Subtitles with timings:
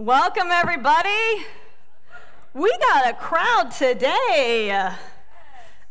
[0.00, 1.44] Welcome, everybody.
[2.54, 4.90] We got a crowd today.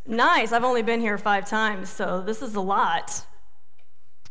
[0.08, 0.52] Nice.
[0.52, 3.24] I've only been here five times, so this is a lot.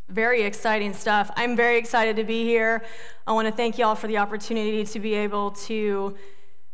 [0.08, 1.30] Very exciting stuff.
[1.36, 2.82] I'm very excited to be here.
[3.24, 6.16] I want to thank you all for the opportunity to be able to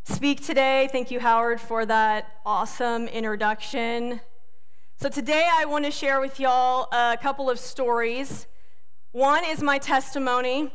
[0.05, 0.89] speak today.
[0.91, 4.23] Thank you, Howard, for that awesome introduction.
[4.97, 8.47] So, today I want to share with y'all a couple of stories.
[9.13, 10.73] One is my testimony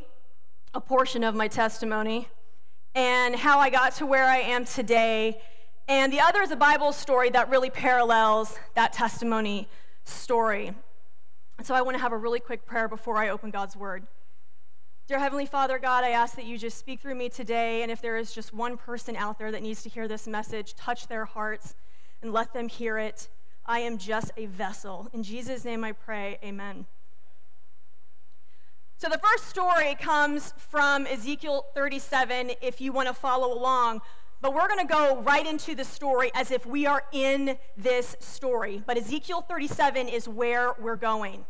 [0.73, 2.27] a portion of my testimony
[2.93, 5.41] and how I got to where I am today.
[5.87, 9.67] And the other is a Bible story that really parallels that testimony
[10.03, 10.71] story.
[11.57, 14.05] And so I want to have a really quick prayer before I open God's word.
[15.07, 17.81] Dear Heavenly Father, God, I ask that you just speak through me today.
[17.81, 20.75] And if there is just one person out there that needs to hear this message,
[20.75, 21.73] touch their hearts
[22.21, 23.27] and let them hear it.
[23.65, 25.09] I am just a vessel.
[25.13, 26.85] In Jesus' name I pray, amen.
[28.99, 34.01] So the first story comes from Ezekiel 37, if you want to follow along.
[34.41, 38.17] But we're going to go right into the story as if we are in this
[38.19, 38.83] story.
[38.85, 41.45] But Ezekiel 37 is where we're going.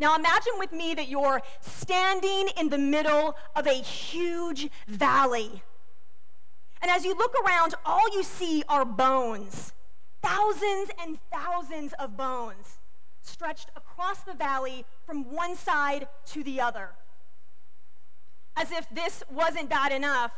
[0.00, 5.62] Now imagine with me that you're standing in the middle of a huge valley.
[6.80, 9.74] And as you look around, all you see are bones
[10.22, 12.78] thousands and thousands of bones
[13.20, 16.90] stretched across the valley from one side to the other.
[18.56, 20.32] As if this wasn't bad enough,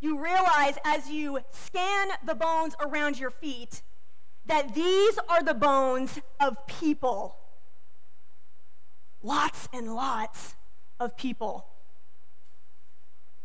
[0.00, 3.82] you realize as you scan the bones around your feet
[4.46, 7.36] that these are the bones of people.
[9.22, 10.54] Lots and lots
[10.98, 11.66] of people.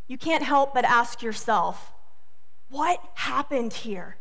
[0.08, 1.92] You can't help but ask yourself,
[2.70, 4.18] what happened here?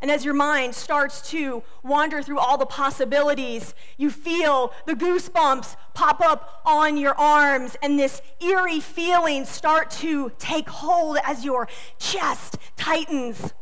[0.00, 5.74] And as your mind starts to wander through all the possibilities, you feel the goosebumps
[5.94, 11.66] pop up on your arms, and this eerie feeling start to take hold as your
[11.98, 13.54] chest tightens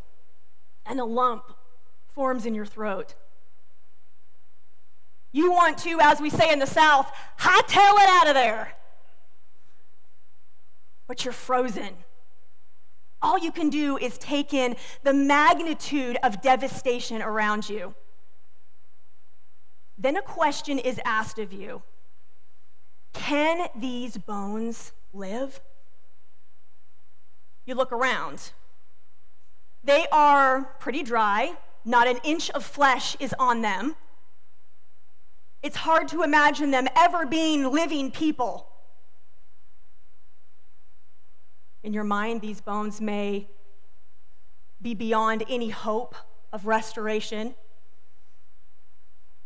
[0.84, 1.44] and a lump
[2.08, 3.14] forms in your throat.
[5.30, 8.75] You want to, as we say in the South, hightail it out of there.
[11.06, 11.94] But you're frozen
[13.24, 17.94] all you can do is take in the magnitude of devastation around you.
[19.96, 21.82] Then a question is asked of you
[23.14, 25.60] Can these bones live?
[27.64, 28.52] You look around.
[29.82, 31.54] They are pretty dry,
[31.84, 33.96] not an inch of flesh is on them.
[35.62, 38.68] It's hard to imagine them ever being living people.
[41.84, 43.47] In your mind, these bones may
[44.81, 46.15] be beyond any hope
[46.50, 47.55] of restoration,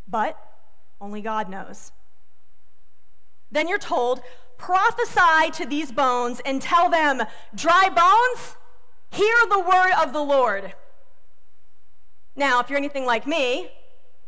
[0.07, 0.39] but
[1.01, 1.91] only God knows.
[3.51, 4.21] Then you're told,
[4.57, 7.23] prophesy to these bones and tell them,
[7.57, 8.55] dry bones,
[9.11, 10.75] hear the word of the Lord.
[12.37, 13.73] Now, if you're anything like me,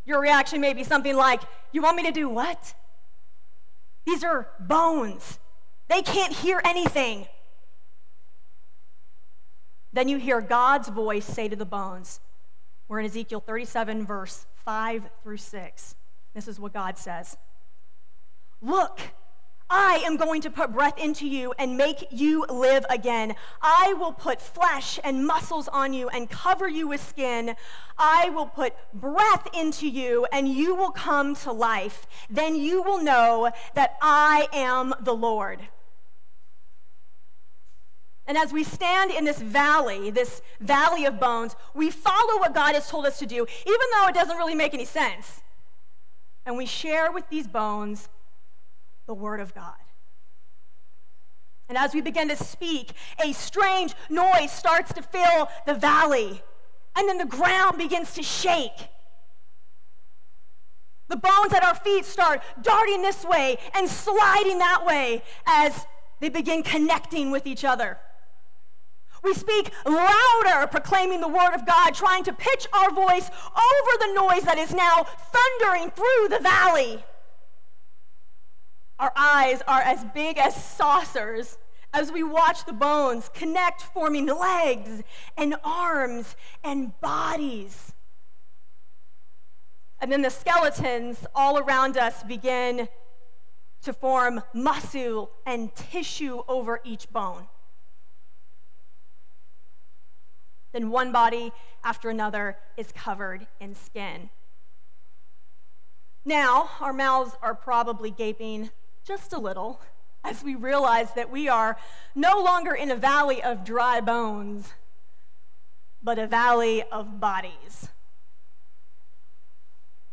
[0.04, 2.74] your reaction may be something like, You want me to do what?
[4.04, 5.38] These are bones.
[5.88, 7.28] They can't hear anything.
[9.92, 12.20] Then you hear God's voice say to the bones.
[12.88, 15.94] We're in Ezekiel 37, verse 5 through 6.
[16.34, 17.36] This is what God says
[18.60, 19.00] Look,
[19.70, 23.36] I am going to put breath into you and make you live again.
[23.62, 27.54] I will put flesh and muscles on you and cover you with skin.
[27.96, 32.08] I will put breath into you and you will come to life.
[32.28, 35.60] Then you will know that I am the Lord.
[38.30, 42.76] And as we stand in this valley, this valley of bones, we follow what God
[42.76, 45.42] has told us to do, even though it doesn't really make any sense.
[46.46, 48.08] And we share with these bones
[49.08, 49.74] the Word of God.
[51.68, 56.40] And as we begin to speak, a strange noise starts to fill the valley.
[56.94, 58.90] And then the ground begins to shake.
[61.08, 65.84] The bones at our feet start darting this way and sliding that way as
[66.20, 67.98] they begin connecting with each other.
[69.22, 74.14] We speak louder, proclaiming the word of God, trying to pitch our voice over the
[74.14, 77.04] noise that is now thundering through the valley.
[78.98, 81.58] Our eyes are as big as saucers
[81.92, 85.02] as we watch the bones connect, forming legs
[85.36, 87.92] and arms and bodies.
[90.00, 92.88] And then the skeletons all around us begin
[93.82, 97.48] to form muscle and tissue over each bone.
[100.72, 101.52] Then one body
[101.82, 104.30] after another is covered in skin.
[106.24, 108.70] Now, our mouths are probably gaping
[109.04, 109.80] just a little
[110.22, 111.76] as we realize that we are
[112.14, 114.74] no longer in a valley of dry bones,
[116.02, 117.88] but a valley of bodies.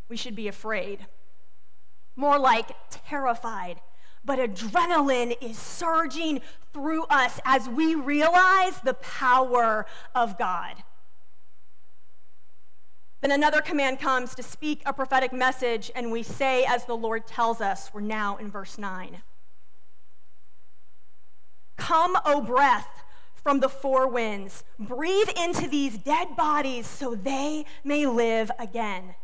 [0.08, 1.06] We should be afraid,
[2.16, 3.80] more like terrified.
[4.24, 6.40] But adrenaline is surging
[6.72, 10.82] through us as we realize the power of God.
[13.20, 17.26] Then another command comes to speak a prophetic message, and we say, as the Lord
[17.26, 19.22] tells us, we're now in verse 9.
[21.76, 23.02] Come, O breath
[23.34, 29.14] from the four winds, breathe into these dead bodies so they may live again.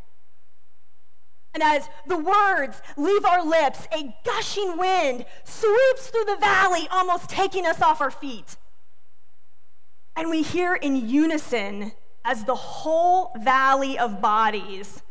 [1.54, 7.30] And as the words leave our lips, a gushing wind sweeps through the valley, almost
[7.30, 8.56] taking us off our feet.
[10.16, 11.92] And we hear in unison
[12.24, 15.02] as the whole valley of bodies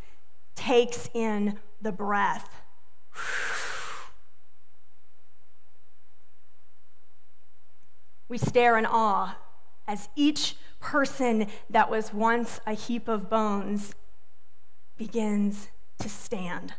[0.55, 2.49] takes in the breath.
[8.29, 9.37] We stare in awe
[9.87, 13.93] as each person that was once a heap of bones
[14.97, 15.67] begins
[15.99, 16.73] to stand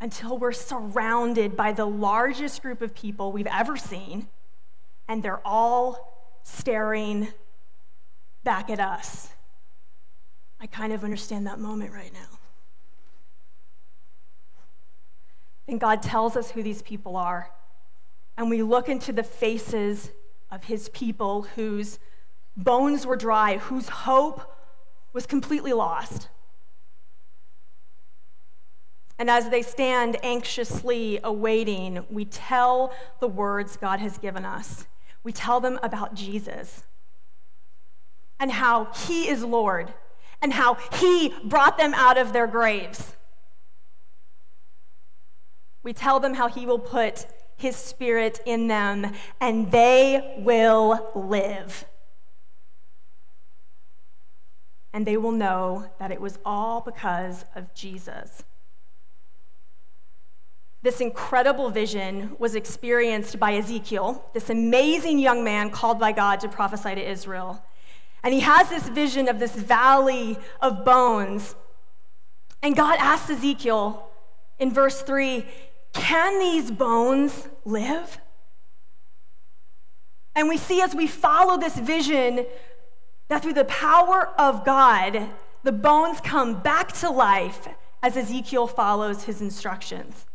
[0.00, 4.28] until we're surrounded by the largest group of people we've ever seen,
[5.08, 7.28] and they're all staring
[8.44, 9.28] back at us.
[10.60, 12.38] I kind of understand that moment right now.
[15.66, 17.50] Then God tells us who these people are,
[18.36, 20.10] and we look into the faces
[20.50, 21.98] of his people whose
[22.56, 24.56] bones were dry, whose hope
[25.12, 26.28] was completely lost.
[29.20, 34.86] And as they stand anxiously awaiting, we tell the words God has given us.
[35.22, 36.84] We tell them about Jesus
[38.40, 39.92] and how he is Lord
[40.40, 43.14] and how he brought them out of their graves.
[45.82, 47.26] We tell them how he will put
[47.58, 51.84] his spirit in them, and they will live.
[54.94, 58.44] And they will know that it was all because of Jesus.
[60.82, 66.48] This incredible vision was experienced by Ezekiel, this amazing young man called by God to
[66.48, 67.62] prophesy to Israel.
[68.22, 71.54] And he has this vision of this valley of bones.
[72.62, 74.08] And God asks Ezekiel
[74.58, 75.44] in verse 3
[75.92, 78.18] can these bones live?
[80.34, 82.46] And we see as we follow this vision
[83.28, 85.28] that through the power of God,
[85.62, 87.68] the bones come back to life
[88.02, 90.26] as Ezekiel follows his instructions.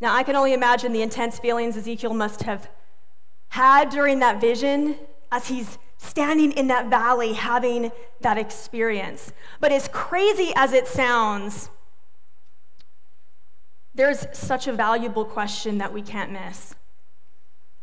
[0.00, 2.68] Now, I can only imagine the intense feelings Ezekiel must have
[3.48, 4.96] had during that vision
[5.30, 9.32] as he's standing in that valley having that experience.
[9.60, 11.70] But as crazy as it sounds,
[13.94, 16.74] there's such a valuable question that we can't miss.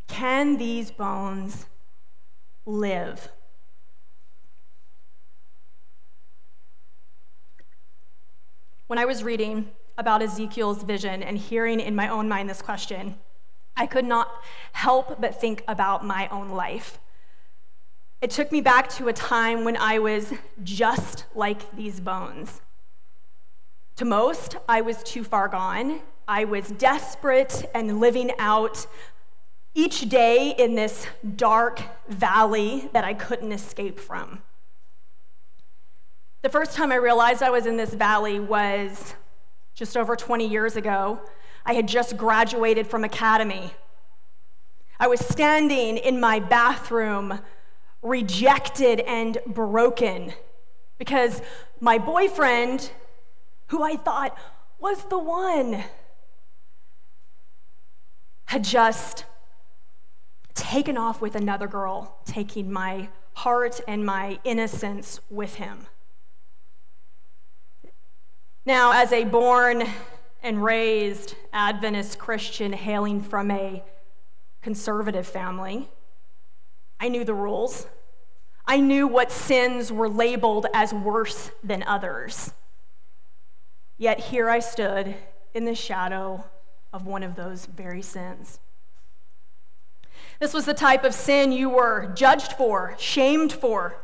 [0.08, 1.66] Can these bones
[2.66, 3.30] live?
[8.88, 9.69] When I was reading
[10.01, 13.15] about Ezekiel's vision and hearing in my own mind this question,
[13.77, 14.30] I could not
[14.74, 17.00] help but think about my own life.
[18.19, 20.33] It took me back to a time when I was
[20.63, 22.62] just like these bones.
[23.98, 26.01] To most, I was too far gone.
[26.27, 28.88] I was desperate and living out
[29.75, 31.06] each day in this
[31.36, 34.41] dark valley that I couldn't escape from.
[36.41, 39.13] The first time I realized I was in this valley was
[39.74, 41.20] just over 20 years ago.
[41.66, 43.72] I had just graduated from academy.
[45.00, 47.40] I was standing in my bathroom,
[48.01, 50.34] rejected and broken,
[50.98, 51.42] because
[51.80, 52.92] my boyfriend
[53.72, 54.38] who I thought
[54.82, 55.86] was the one,
[58.46, 59.24] had just
[60.54, 65.88] taken off with another girl, taking my heart and my innocence with him.
[68.65, 69.84] Now, as a born
[70.44, 73.84] and raised Adventist Christian hailing from a
[74.62, 75.89] conservative family,
[77.00, 77.88] I knew the rules.
[78.68, 82.53] I knew what sins were labeled as worse than others.
[83.98, 85.15] Yet here I stood
[85.56, 86.46] in the shadow
[86.94, 88.60] of one of those very sins.
[90.39, 93.96] This was the type of sin you were judged for, shamed for.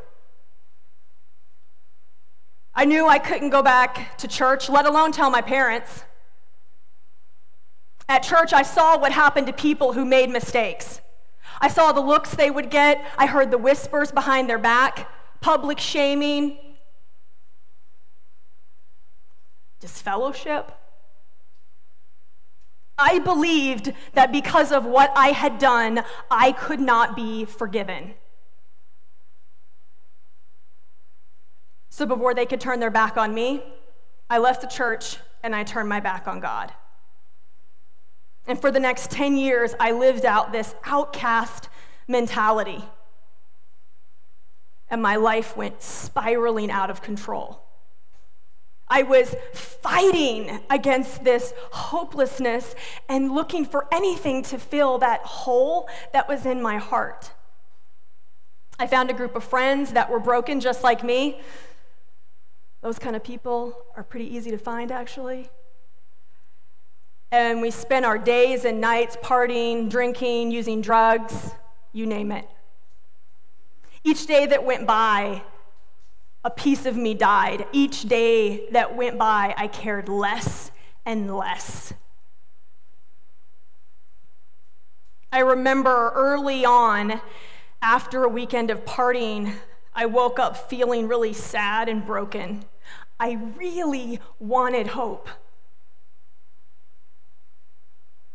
[2.79, 6.03] I knew I couldn't go back to church, let alone tell my parents.
[8.07, 11.01] At church, I saw what happened to people who made mistakes.
[11.59, 15.09] I saw the looks they would get, I heard the whispers behind their back,
[15.41, 16.59] public shaming,
[19.79, 20.71] disfellowship.
[22.95, 28.13] I believed that because of what I had done, I could not be forgiven.
[31.97, 33.63] So before they could turn their back on me,
[34.29, 36.71] I left the church and I turned my back on God.
[38.45, 41.69] And for the next 10 years, I lived out this outcast
[42.07, 42.85] mentality.
[44.91, 47.63] And my life went spiraling out of control.
[48.87, 52.75] I was fighting against this hopelessness
[53.09, 57.31] and looking for anything to fill that hole that was in my heart.
[58.77, 61.41] I found a group of friends that were broken just like me.
[62.81, 65.49] Those kind of people are pretty easy to find, actually.
[67.31, 71.51] And we spent our days and nights partying, drinking, using drugs,
[71.91, 72.47] you name it.
[74.03, 75.43] Each day that went by,
[76.45, 77.65] a piece of me died.
[77.73, 80.71] Each day that went by, I cared less
[81.05, 81.93] and less.
[85.29, 87.19] I remember early on,
[87.81, 89.53] after a weekend of partying,
[89.97, 92.65] I woke up feeling really sad and broken.
[93.19, 95.27] I really wanted hope.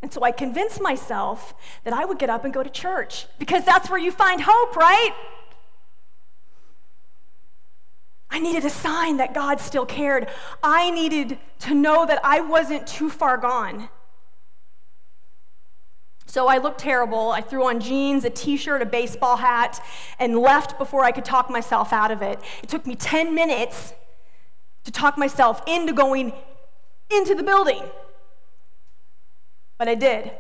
[0.03, 1.55] And so I convinced myself
[1.85, 4.75] that I would get up and go to church because that's where you find hope,
[4.75, 5.15] right?
[8.29, 10.27] I needed a sign that God still cared.
[10.65, 13.89] I needed to know that I wasn't too far gone.
[16.27, 17.31] So I looked terrible.
[17.31, 19.85] I threw on jeans, a t shirt, a baseball hat,
[20.19, 22.39] and left before I could talk myself out of it.
[22.63, 23.93] It took me 10 minutes
[24.85, 26.33] to talk myself into going
[27.11, 27.83] into the building.
[29.79, 30.31] But I did.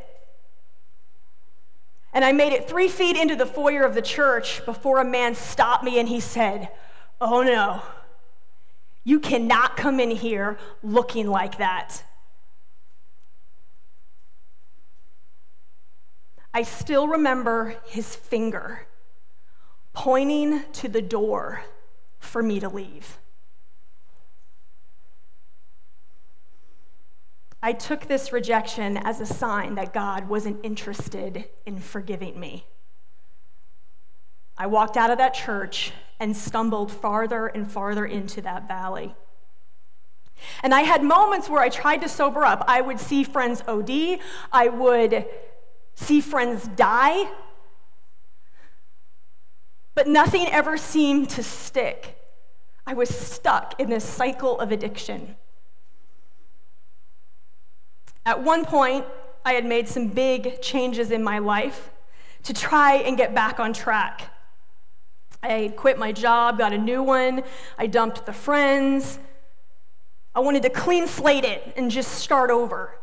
[2.13, 5.35] And I made it three feet into the foyer of the church before a man
[5.35, 6.69] stopped me and he said,
[7.21, 7.83] Oh no,
[9.05, 12.03] you cannot come in here looking like that.
[16.55, 18.87] I still remember his finger
[19.93, 21.65] pointing to the door
[22.19, 23.19] for me to leave.
[27.63, 32.67] I took this rejection as a sign that God wasn't interested in forgiving me.
[34.59, 39.15] I walked out of that church and stumbled farther and farther into that valley.
[40.63, 42.65] And I had moments where I tried to sober up.
[42.67, 44.19] I would see friends OD,
[44.53, 45.27] I would
[45.95, 47.31] see friends die,
[49.95, 52.19] but nothing ever seemed to stick.
[52.87, 55.37] I was stuck in this cycle of addiction.
[58.25, 59.05] At one point,
[59.45, 61.91] I had made some big changes in my life
[62.45, 64.31] to try and get back on track.
[65.43, 67.43] I quit my job, got a new one,
[67.77, 69.19] I dumped the friends.
[70.35, 72.97] I wanted to clean slate it and just start over.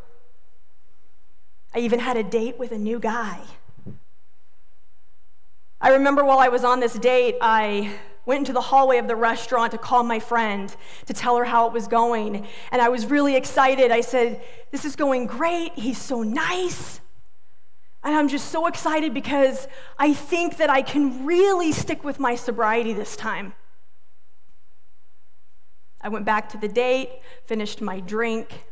[1.73, 3.41] I even had a date with a new guy.
[5.81, 7.95] I remember while I was on this date, I
[8.25, 11.67] went into the hallway of the restaurant to call my friend to tell her how
[11.67, 12.47] it was going.
[12.71, 13.91] And I was really excited.
[13.91, 15.73] I said, This is going great.
[15.73, 16.99] He's so nice.
[18.03, 22.35] And I'm just so excited because I think that I can really stick with my
[22.35, 23.53] sobriety this time.
[26.01, 27.09] I went back to the date,
[27.45, 28.65] finished my drink,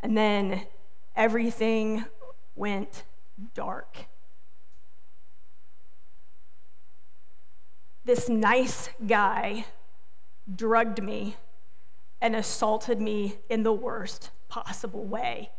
[0.00, 0.66] and then
[1.16, 2.04] everything
[2.54, 3.04] went
[3.54, 4.06] dark.
[8.04, 9.64] This nice guy
[10.54, 11.36] drugged me
[12.20, 15.50] and assaulted me in the worst possible way.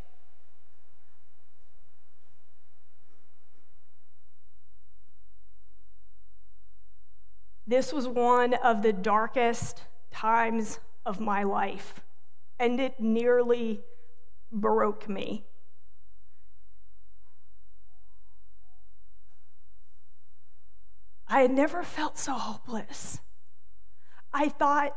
[7.67, 11.95] This was one of the darkest times of my life,
[12.59, 13.81] and it nearly
[14.52, 15.44] broke me.
[21.28, 23.20] I had never felt so hopeless.
[24.34, 24.96] I thought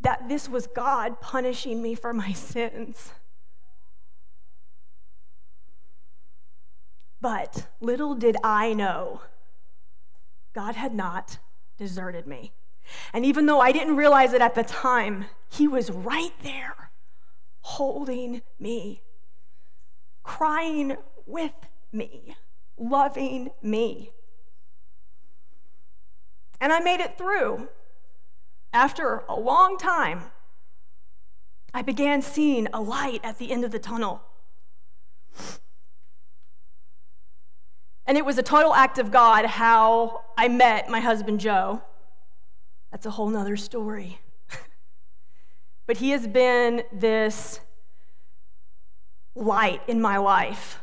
[0.00, 3.12] that this was God punishing me for my sins.
[7.20, 9.22] But little did I know,
[10.54, 11.38] God had not
[11.76, 12.52] deserted me.
[13.12, 16.85] And even though I didn't realize it at the time, He was right there
[17.66, 19.02] holding me,
[20.22, 20.96] crying
[21.26, 22.36] with me,
[22.78, 24.12] loving me.
[26.60, 27.68] And I made it through.
[28.72, 30.22] After a long time,
[31.74, 34.22] I began seeing a light at the end of the tunnel.
[38.06, 41.82] And it was a total act of God how I met my husband Joe.
[42.92, 44.20] That's a whole nother story.
[45.86, 47.60] But he has been this
[49.34, 50.80] light in my life.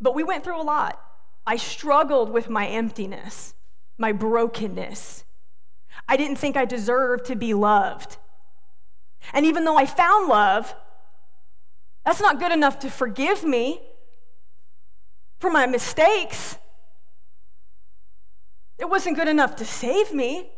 [0.00, 1.00] But we went through a lot.
[1.46, 3.54] I struggled with my emptiness,
[3.98, 5.24] my brokenness.
[6.08, 8.16] I didn't think I deserved to be loved.
[9.32, 10.74] And even though I found love,
[12.04, 13.80] that's not good enough to forgive me
[15.38, 16.58] for my mistakes.
[18.78, 20.50] It wasn't good enough to save me.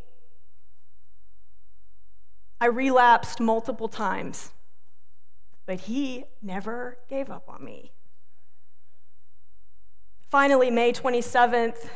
[2.60, 4.52] I relapsed multiple times,
[5.66, 7.92] but he never gave up on me.
[10.28, 11.88] Finally, May 27th,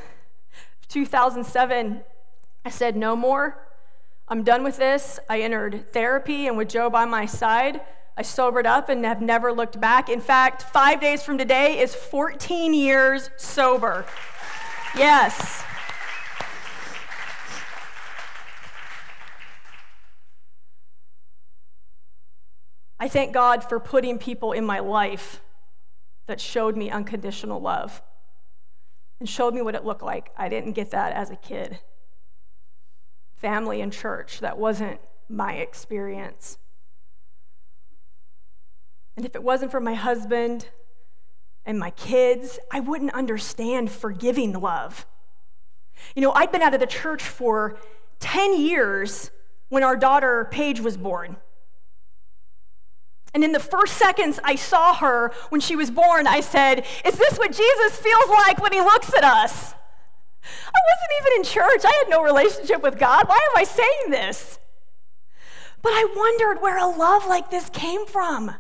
[0.89, 2.01] 2007,
[2.65, 3.65] I said, No more.
[4.29, 5.19] I'm done with this.
[5.29, 7.81] I entered therapy, and with Joe by my side,
[8.17, 10.09] I sobered up and have never looked back.
[10.09, 14.05] In fact, five days from today is 14 years sober.
[14.97, 15.63] Yes.
[23.09, 25.41] I thank God for putting people in my life
[26.27, 28.03] that showed me unconditional love
[29.19, 30.31] and showed me what it looked like.
[30.37, 31.79] I didn't get that as a kid.
[33.35, 36.59] Family and church, that wasn't my experience.
[39.17, 40.69] And if it wasn't for my husband
[41.65, 45.07] and my kids, I wouldn't understand forgiving love.
[46.15, 47.79] You know, I'd been out of the church for
[48.19, 49.31] 10 years
[49.71, 51.39] when our daughter Paige was born.
[53.35, 57.17] And in the first seconds I saw her when she was born, I said, Is
[57.17, 59.75] this what Jesus feels like when he looks at us?
[60.45, 61.85] I wasn't even in church.
[61.85, 63.29] I had no relationship with God.
[63.29, 64.59] Why am I saying this?
[65.83, 68.55] But I wondered where a love like this came from.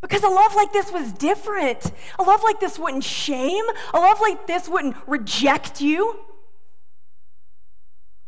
[0.00, 1.90] Because a love like this was different.
[2.18, 3.64] A love like this wouldn't shame.
[3.92, 6.20] A love like this wouldn't reject you.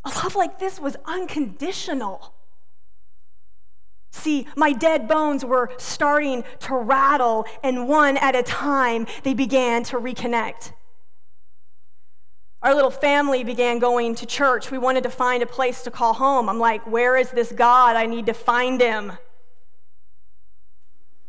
[0.05, 2.35] A love like this was unconditional.
[4.11, 9.85] See, my dead bones were starting to rattle, and one at a time, they began
[9.85, 10.73] to reconnect.
[12.63, 14.71] Our little family began going to church.
[14.71, 16.49] We wanted to find a place to call home.
[16.49, 17.97] I'm like, where is this God?
[17.97, 19.13] I need to find him.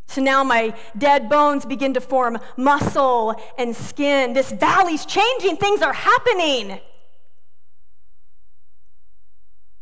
[0.07, 4.33] So now my dead bones begin to form muscle and skin.
[4.33, 6.81] This valley's changing, things are happening.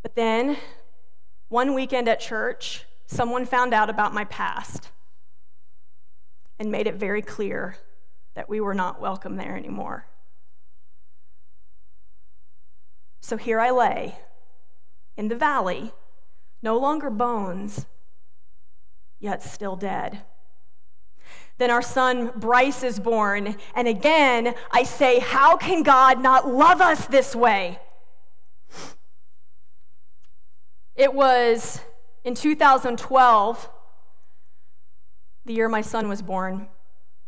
[0.03, 0.57] But then,
[1.47, 4.91] one weekend at church, someone found out about my past
[6.60, 7.76] and made it very clear
[8.36, 10.06] that we were not welcome there anymore.
[13.19, 14.15] So here I lay
[15.17, 15.91] in the valley,
[16.62, 17.88] no longer bones,
[19.19, 20.22] yet still dead.
[21.58, 26.80] Then our son Bryce is born, and again I say, How can God not love
[26.80, 27.80] us this way?
[30.95, 31.82] It was
[32.23, 33.69] in 2012,
[35.45, 36.67] the year my son was born,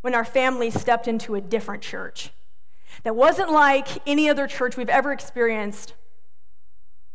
[0.02, 2.32] when our family stepped into a different church
[3.04, 5.94] that wasn't like any other church we've ever experienced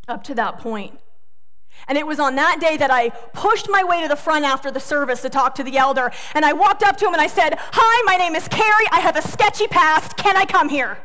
[0.09, 0.99] up to that point.
[1.89, 4.71] And it was on that day that I pushed my way to the front after
[4.71, 6.11] the service to talk to the elder.
[6.35, 8.87] And I walked up to him and I said, Hi, my name is Carrie.
[8.91, 10.17] I have a sketchy past.
[10.17, 10.99] Can I come here?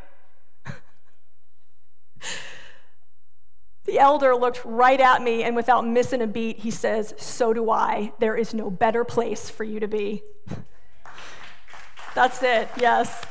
[3.86, 7.72] The elder looked right at me, and without missing a beat, he says, So do
[7.72, 8.14] I.
[8.20, 10.24] There is no better place for you to be.
[12.16, 13.26] That's it, yes.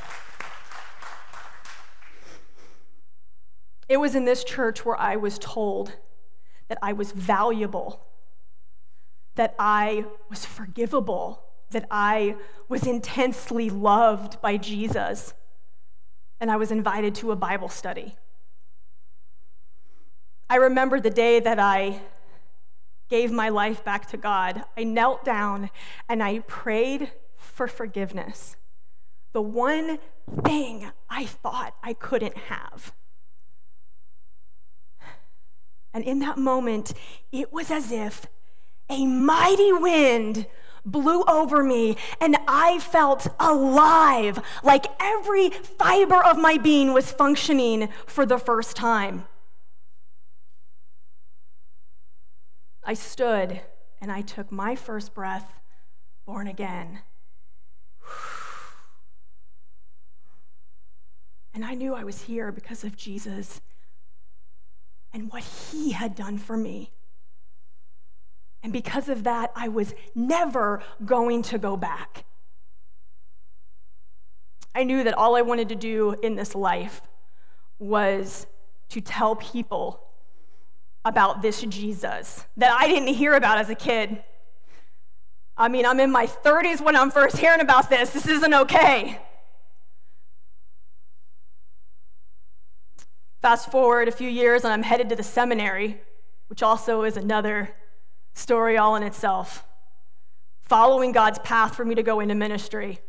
[3.89, 5.97] It was in this church where I was told
[6.69, 8.07] that I was valuable,
[9.35, 12.37] that I was forgivable, that I
[12.69, 15.35] was intensely loved by Jesus,
[16.41, 18.15] and I was invited to a Bible study.
[20.51, 22.01] I remember the day that I
[23.09, 24.65] gave my life back to God.
[24.77, 25.71] I knelt down
[26.09, 28.57] and I prayed for forgiveness.
[29.33, 30.01] The one
[30.45, 32.93] thing I thought I couldn't have.
[35.95, 36.95] And in that moment,
[37.31, 38.27] it was as if
[38.89, 40.47] a mighty wind
[40.85, 47.89] blew over me and I felt alive, like every fiber of my being was functioning
[48.05, 49.27] for the first time.
[52.91, 53.61] I stood
[54.01, 55.55] and I took my first breath,
[56.27, 56.99] born again.
[61.55, 63.61] And I knew I was here because of Jesus
[65.13, 66.91] and what he had done for me.
[68.61, 72.25] And because of that, I was never going to go back.
[74.75, 77.03] I knew that all I wanted to do in this life
[77.79, 78.49] was
[78.89, 80.10] to tell people
[81.05, 84.23] about this Jesus that I didn't hear about as a kid.
[85.57, 88.11] I mean, I'm in my 30s when I'm first hearing about this.
[88.11, 89.21] This isn't okay.
[93.43, 96.01] Fast forward a few years, and I'm headed to the seminary,
[96.49, 97.75] which also is another
[98.35, 99.65] story all in itself.
[100.61, 103.01] Following God's path for me to go into ministry.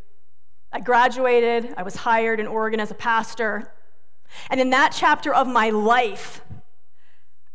[0.72, 3.74] I graduated, I was hired in Oregon as a pastor.
[4.50, 6.42] And in that chapter of my life,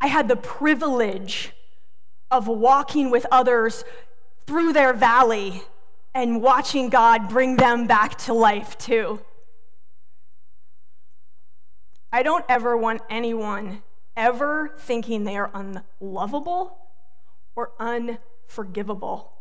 [0.00, 1.52] I had the privilege
[2.30, 3.84] of walking with others
[4.46, 5.62] through their valley
[6.14, 9.20] and watching God bring them back to life too.
[12.12, 13.82] I don't ever want anyone
[14.16, 16.78] ever thinking they are unlovable
[17.54, 19.32] or unforgivable.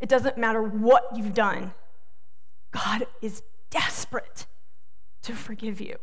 [0.00, 1.72] It doesn't matter what you've done,
[2.70, 4.46] God is desperate
[5.22, 5.96] to forgive you.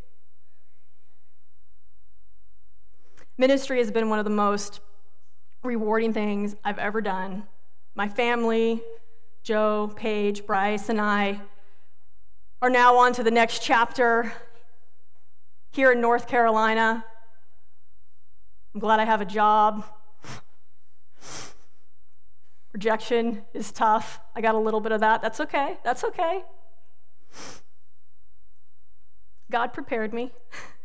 [3.39, 4.80] Ministry has been one of the most
[5.63, 7.43] rewarding things I've ever done.
[7.93, 8.82] My family,
[9.43, 11.39] Joe, Paige, Bryce, and I
[12.63, 14.34] are now on to the next chapter
[15.71, 17.06] here in North Carolina.
[18.73, 19.86] I'm glad I have a job.
[22.73, 24.19] Rejection is tough.
[24.36, 25.21] I got a little bit of that.
[25.21, 25.78] That's okay.
[25.84, 26.43] That's okay.
[29.52, 30.32] God prepared me.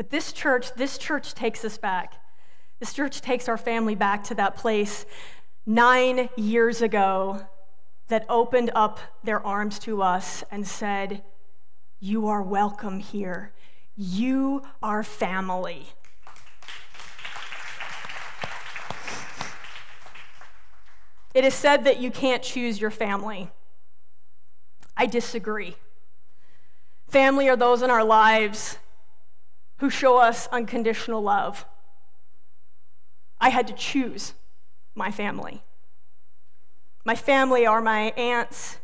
[0.00, 2.14] But this church, this church takes us back.
[2.78, 5.04] This church takes our family back to that place
[5.66, 7.42] nine years ago
[8.08, 11.22] that opened up their arms to us and said,
[11.98, 13.52] You are welcome here.
[13.94, 15.88] You are family.
[21.34, 23.50] It is said that you can't choose your family.
[24.96, 25.76] I disagree.
[27.06, 28.78] Family are those in our lives
[29.80, 31.64] who show us unconditional love.
[33.40, 34.34] I had to choose
[34.94, 35.62] my family.
[37.04, 38.78] My family are my aunts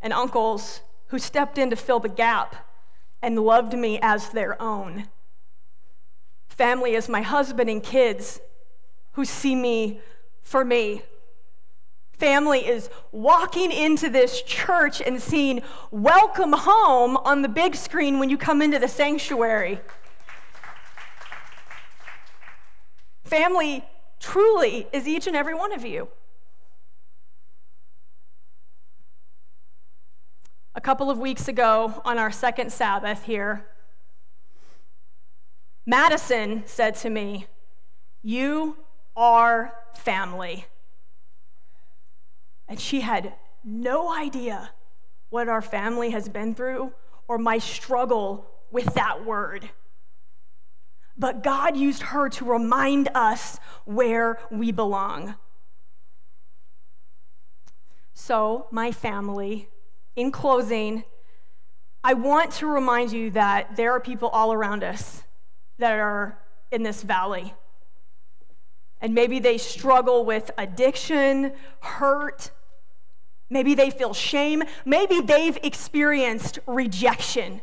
[0.00, 2.56] and uncles who stepped in to fill the gap
[3.22, 5.08] and loved me as their own.
[6.48, 8.40] Family is my husband and kids
[9.12, 10.00] who see me
[10.42, 11.02] for me.
[12.18, 18.30] Family is walking into this church and seeing Welcome Home on the big screen when
[18.30, 19.80] you come into the sanctuary.
[23.24, 23.84] Family
[24.20, 26.08] truly is each and every one of you.
[30.76, 33.66] A couple of weeks ago, on our second Sabbath here,
[35.84, 37.46] Madison said to me,
[38.22, 38.76] You
[39.16, 40.66] are family.
[42.68, 44.70] And she had no idea
[45.30, 46.92] what our family has been through
[47.28, 49.70] or my struggle with that word.
[51.16, 55.36] But God used her to remind us where we belong.
[58.14, 59.68] So, my family,
[60.16, 61.04] in closing,
[62.02, 65.24] I want to remind you that there are people all around us
[65.78, 66.38] that are
[66.70, 67.54] in this valley.
[69.00, 72.50] And maybe they struggle with addiction, hurt.
[73.50, 74.62] Maybe they feel shame.
[74.84, 77.60] Maybe they've experienced rejection.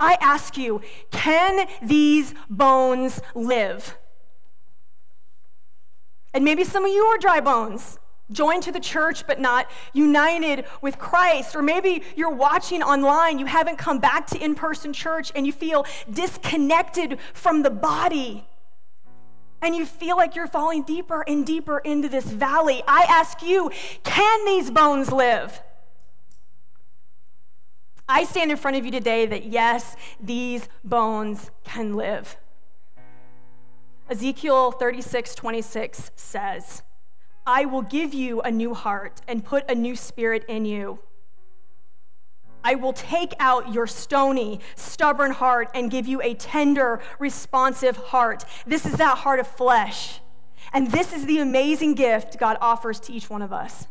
[0.00, 0.80] I ask you,
[1.10, 3.98] can these bones live?
[6.32, 7.98] And maybe some of you are dry bones,
[8.30, 11.56] joined to the church but not united with Christ.
[11.56, 15.52] Or maybe you're watching online, you haven't come back to in person church, and you
[15.52, 18.46] feel disconnected from the body
[19.60, 23.70] and you feel like you're falling deeper and deeper into this valley, I ask you,
[24.04, 25.60] can these bones live?
[28.08, 32.36] I stand in front of you today that yes, these bones can live.
[34.08, 36.82] Ezekiel 36, 26 says,
[37.46, 41.00] I will give you a new heart and put a new spirit in you.
[42.64, 48.44] I will take out your stony, stubborn heart and give you a tender, responsive heart.
[48.66, 50.20] This is that heart of flesh.
[50.72, 53.86] And this is the amazing gift God offers to each one of us.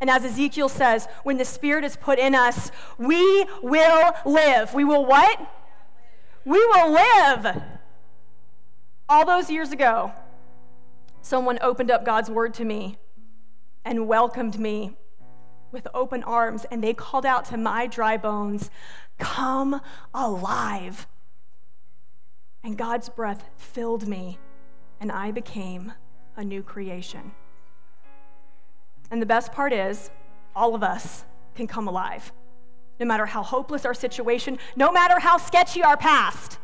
[0.00, 4.74] And as Ezekiel says, when the Spirit is put in us, we will live.
[4.74, 5.40] We will what?
[6.44, 7.62] We will live.
[9.08, 10.12] All those years ago,
[11.22, 12.98] someone opened up God's word to me
[13.84, 14.96] and welcomed me
[15.74, 18.70] with open arms, and they called out to my dry bones,
[19.18, 19.82] Come
[20.14, 21.06] alive.
[22.62, 24.38] And God's breath filled me,
[25.00, 25.92] and I became
[26.36, 27.32] a new creation.
[29.10, 30.10] And the best part is,
[30.56, 32.32] all of us can come alive.
[32.98, 36.58] No matter how hopeless our situation, no matter how sketchy our past.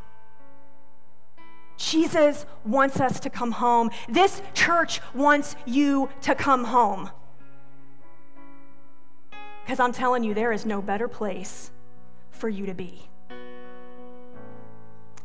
[1.76, 3.90] Jesus wants us to come home.
[4.08, 7.10] This church wants you to come home.
[9.70, 11.70] Because I'm telling you, there is no better place
[12.32, 13.08] for you to be.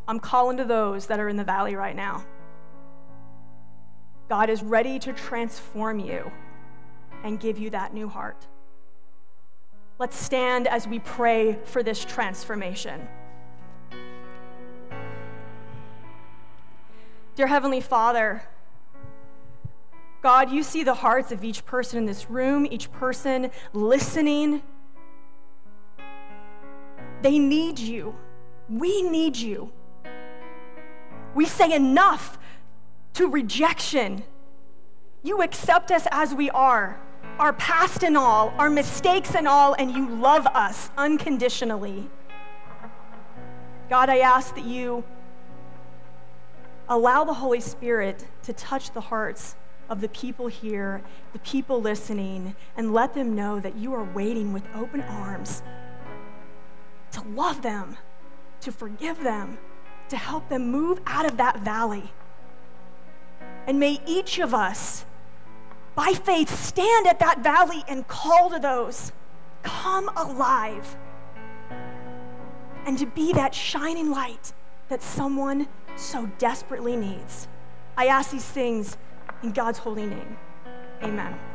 [0.07, 2.23] I'm calling to those that are in the valley right now.
[4.29, 6.31] God is ready to transform you
[7.23, 8.45] and give you that new heart.
[9.97, 13.07] Let's stand as we pray for this transformation.
[17.33, 18.43] Dear Heavenly Father,
[20.25, 24.63] God, you see the hearts of each person in this room, each person listening.
[27.21, 28.15] They need you.
[28.67, 29.71] We need you.
[31.35, 32.39] We say enough
[33.13, 34.23] to rejection.
[35.21, 36.99] You accept us as we are,
[37.37, 42.09] our past and all, our mistakes and all, and you love us unconditionally.
[43.91, 45.03] God, I ask that you
[46.89, 49.55] allow the Holy Spirit to touch the hearts
[49.89, 51.01] of the people here,
[51.33, 55.61] the people listening, and let them know that you are waiting with open arms
[57.11, 57.97] to love them,
[58.61, 59.57] to forgive them,
[60.09, 62.11] to help them move out of that valley.
[63.67, 65.05] And may each of us,
[65.95, 69.11] by faith, stand at that valley and call to those,
[69.63, 70.97] come alive,
[72.85, 74.53] and to be that shining light
[74.89, 77.47] that someone so desperately needs.
[77.97, 78.97] I ask these things
[79.45, 80.37] in God's holy name.
[81.03, 81.54] Amen.